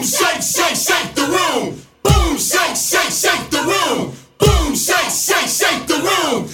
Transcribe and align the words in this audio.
Boom, 0.00 0.08
shake, 0.08 0.40
shake, 0.40 0.76
shake 0.76 1.14
the 1.14 1.26
room. 1.26 1.76
Boom, 2.02 2.38
shake, 2.38 2.74
shake, 2.74 3.12
shake 3.12 3.50
the 3.50 3.60
room. 3.60 4.14
Boom, 4.38 4.74
shake, 4.74 5.10
shake, 5.10 5.46
shake 5.46 5.86
the 5.86 5.96
room. 5.96 6.48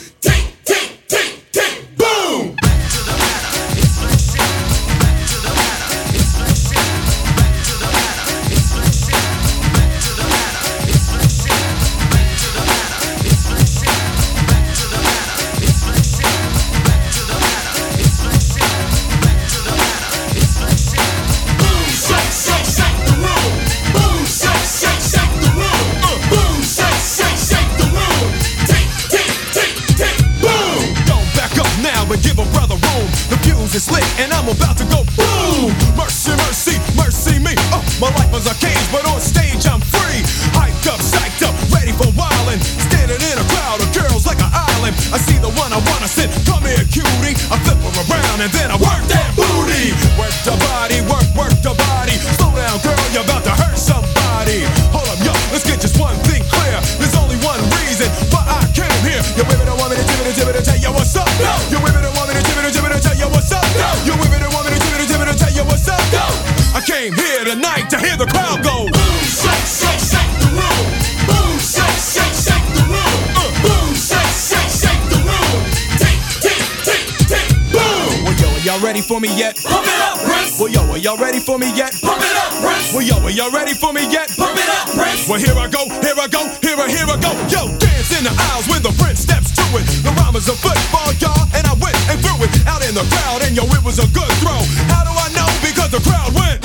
Y'all 81.16 81.24
ready 81.24 81.40
for 81.40 81.58
me 81.58 81.72
yet? 81.72 81.92
Pump 82.02 82.20
it 82.20 82.36
up, 82.36 82.52
Prince. 82.60 82.92
Well, 82.92 83.02
yo, 83.02 83.16
are 83.24 83.30
y'all 83.30 83.50
ready 83.50 83.72
for 83.72 83.92
me 83.92 84.04
yet? 84.12 84.28
Pump 84.36 84.52
it 84.52 84.68
up, 84.68 84.88
Prince. 84.92 85.28
Well, 85.28 85.40
here 85.40 85.56
I 85.56 85.68
go, 85.68 85.88
here 86.04 86.16
I 86.16 86.28
go, 86.28 86.44
here 86.60 86.76
I, 86.76 86.86
here 86.92 87.08
I 87.08 87.16
go. 87.16 87.32
Yo, 87.48 87.72
dance 87.80 88.12
in 88.12 88.24
the 88.24 88.34
aisles 88.52 88.68
when 88.68 88.82
the 88.84 88.92
prince 89.00 89.24
steps 89.24 89.52
to 89.56 89.64
it. 89.80 89.84
The 90.04 90.12
rhyme 90.20 90.36
is 90.36 90.48
a 90.48 90.56
football, 90.56 91.12
y'all, 91.16 91.48
and 91.56 91.64
I 91.64 91.74
went 91.80 91.96
and 92.12 92.20
threw 92.20 92.36
it 92.44 92.52
out 92.68 92.84
in 92.84 92.92
the 92.92 93.06
crowd, 93.08 93.40
and 93.48 93.56
yo, 93.56 93.64
it 93.64 93.82
was 93.84 93.96
a 93.96 94.08
good 94.12 94.28
throw. 94.44 94.60
How 94.92 95.08
do 95.08 95.12
I 95.12 95.28
know? 95.32 95.48
Because 95.64 95.88
the 95.88 96.02
crowd 96.04 96.36
went. 96.36 96.60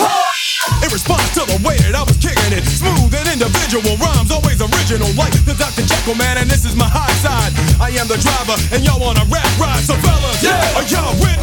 In 0.83 0.89
response 0.91 1.25
to 1.39 1.47
the 1.47 1.57
way 1.65 1.77
that 1.87 1.95
I 1.95 2.03
was 2.03 2.17
kicking 2.19 2.51
it, 2.53 2.67
smooth 2.67 3.09
and 3.13 3.27
individual 3.31 3.97
rhymes, 3.97 4.29
always 4.29 4.61
original, 4.61 5.09
like 5.15 5.33
the 5.47 5.55
Dr. 5.55 5.85
Jekyll 5.87 6.15
man, 6.19 6.37
and 6.37 6.49
this 6.51 6.65
is 6.65 6.75
my 6.75 6.89
high 6.89 7.13
side. 7.23 7.55
I 7.81 7.89
am 7.97 8.05
the 8.05 8.19
driver, 8.19 8.57
and 8.75 8.83
y'all 8.83 9.01
on 9.01 9.17
a 9.17 9.25
rap 9.31 9.47
ride, 9.57 9.81
so 9.81 9.95
fellas, 10.03 10.43
yeah. 10.43 10.77
are 10.77 10.85
y'all 10.85 11.17
with 11.17 11.40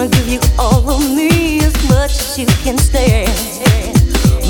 gonna 0.00 0.16
give 0.16 0.28
you 0.28 0.40
all 0.58 0.88
of 0.88 1.14
me 1.14 1.60
as 1.60 1.74
much 1.90 2.12
as 2.12 2.38
you 2.38 2.46
can 2.64 2.78
stand. 2.78 3.28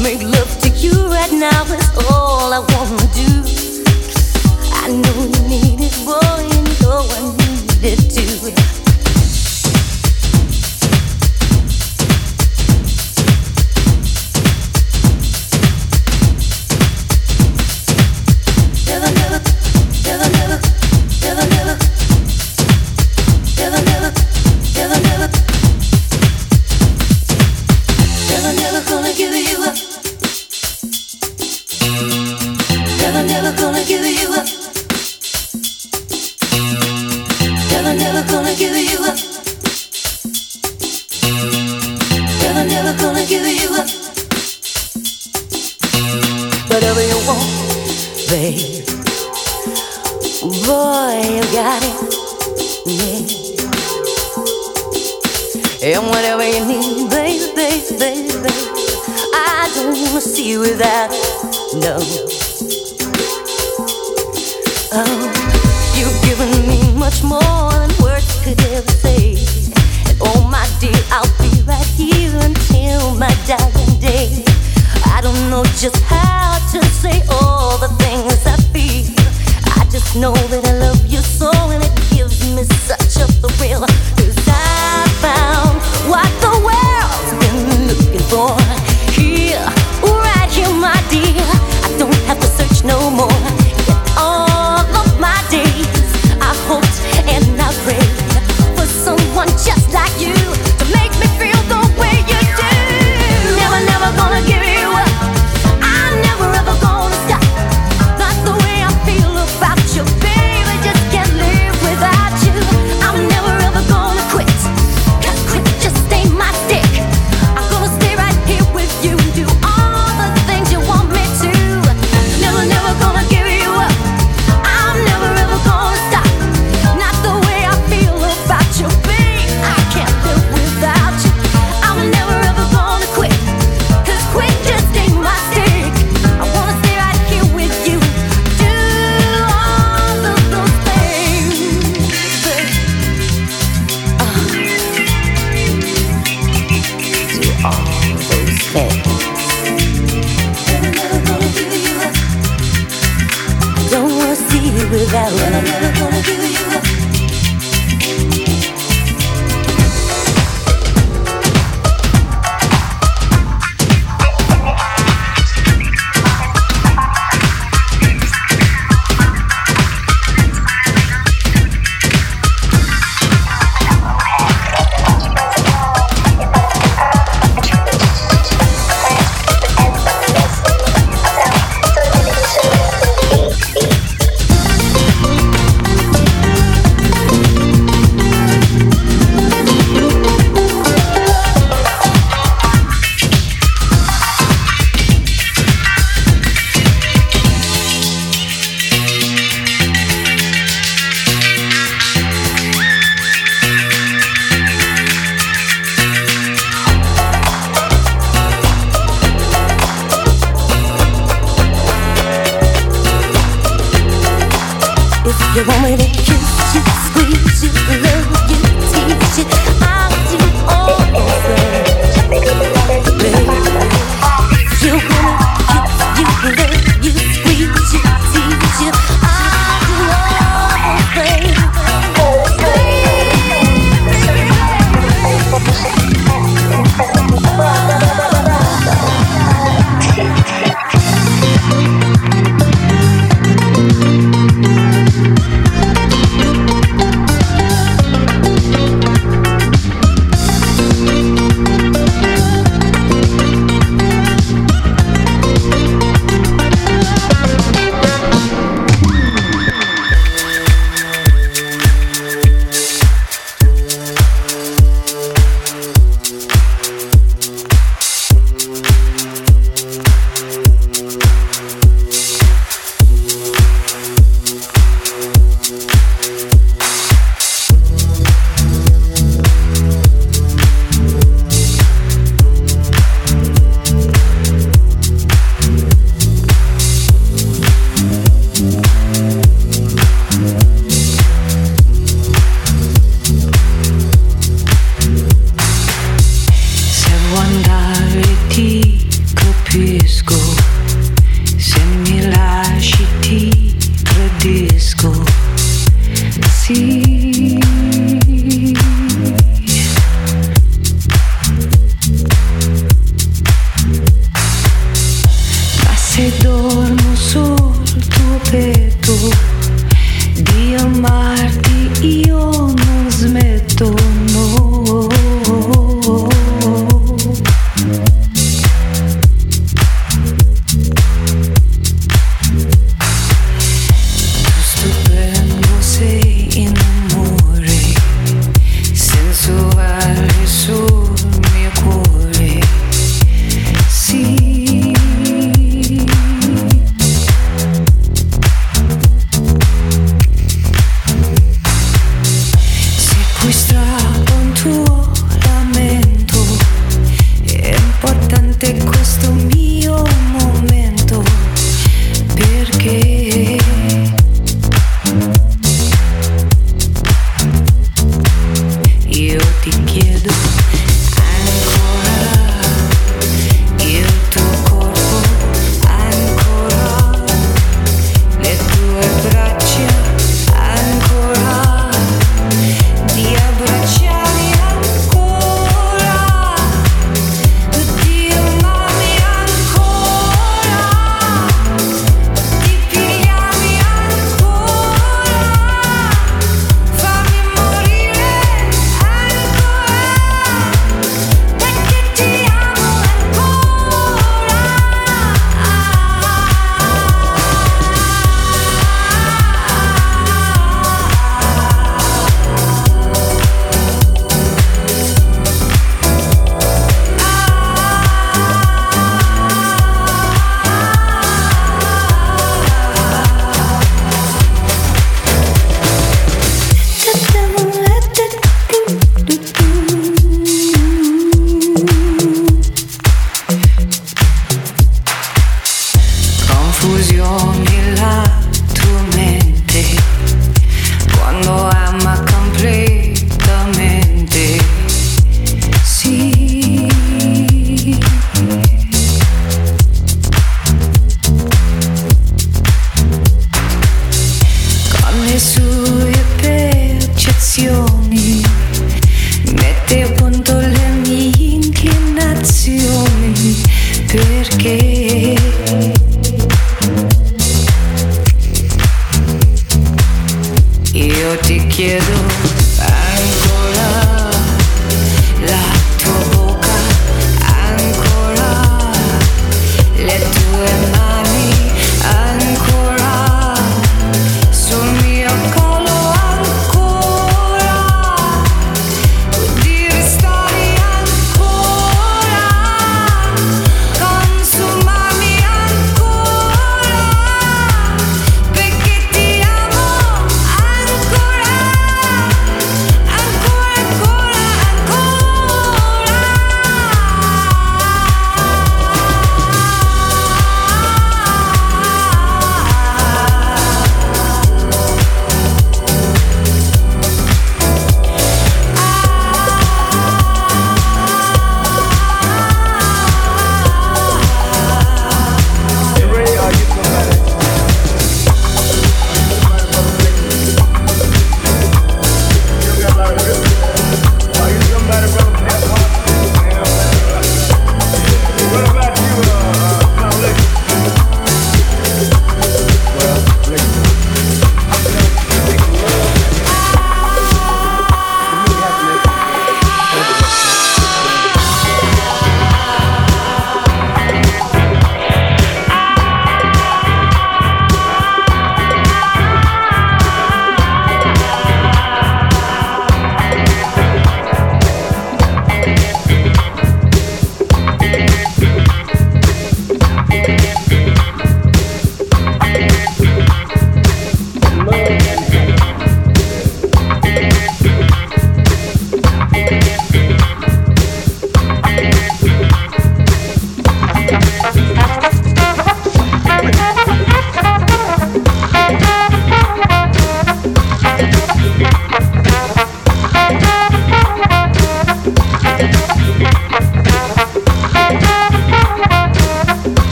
Make 0.00 0.22
love 0.22 0.60
to 0.60 0.68
you 0.68 1.08
right 1.08 1.32
now 1.32 1.64
is 1.64 1.90
all 2.08 2.52
I 2.52 2.60
wanna 2.60 3.08
do. 3.12 3.30
I 4.72 4.90
know 4.92 5.24
you 5.24 5.48
need 5.48 5.80
it, 5.80 5.96
boy, 6.04 6.20
you 6.52 6.62
know 6.82 7.02
I 7.02 7.34
need 7.36 7.84
it 7.84 8.00
too. 8.14 8.79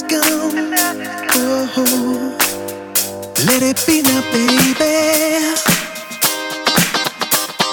is 0.00 0.10
gone. 0.10 0.74
Oh, 1.32 2.36
let 3.46 3.62
it 3.62 3.82
be 3.86 4.02
now, 4.02 4.20
baby. 4.32 5.54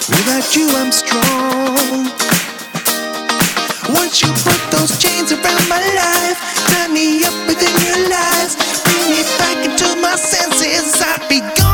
Without 0.09 0.55
you, 0.55 0.67
I'm 0.75 0.91
strong. 0.91 2.09
Once 3.95 4.21
you 4.21 4.29
put 4.43 4.59
those 4.71 4.97
chains 5.01 5.31
around 5.31 5.69
my 5.69 5.81
life, 5.95 6.39
tie 6.67 6.87
me 6.87 7.23
up 7.25 7.35
within 7.47 7.75
your 7.85 8.09
lies, 8.09 8.55
bring 8.83 9.09
me 9.09 9.23
back 9.37 9.65
into 9.65 10.01
my 10.01 10.15
senses. 10.15 11.01
I'd 11.01 11.27
be 11.29 11.39
gone. 11.39 11.66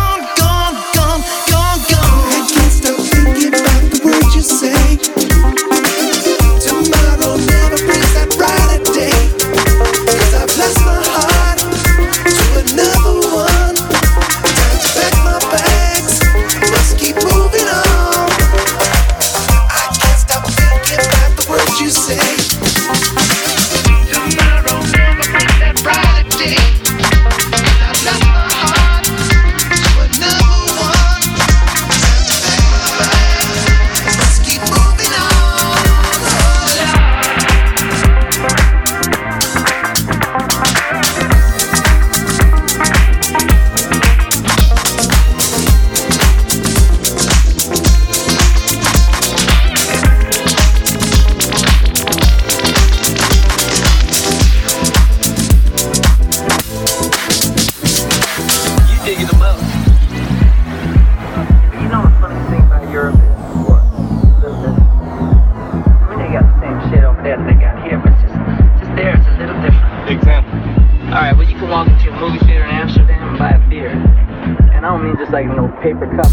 paper 75.83 76.07
cup. 76.15 76.32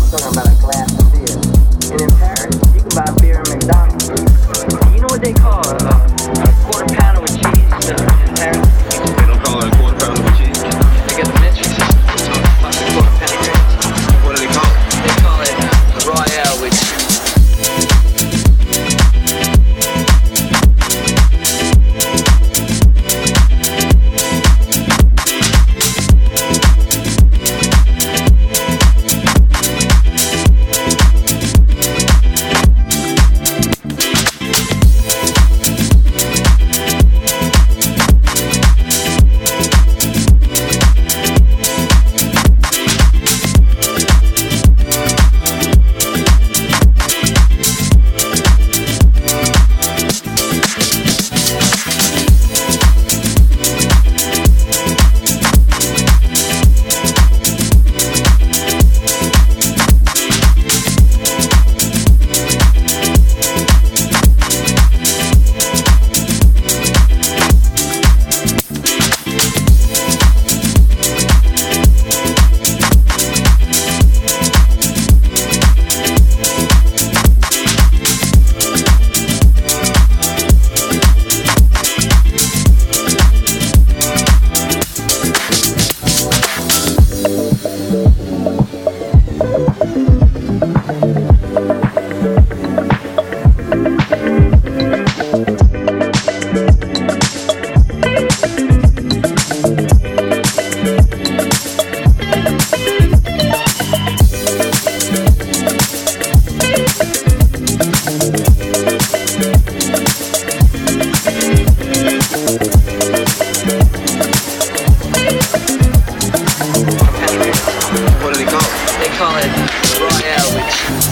what 118.23 118.35
do 118.35 118.45
they 118.45 118.51
call 118.51 118.61
it? 118.61 118.73
They 119.01 119.09
call 119.17 119.35
it 119.37 119.49
Royale, 119.97 120.51
which 120.57 121.10